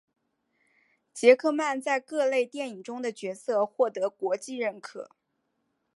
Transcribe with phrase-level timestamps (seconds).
[1.13, 5.11] 杰克曼在各类电影中的角色获得国际认可。